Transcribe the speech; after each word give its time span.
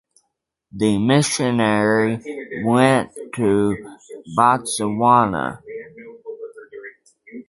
The 0.71 0.97
missionary 0.97 2.63
went 2.65 3.11
to 3.35 3.95
Botswana. 4.35 5.61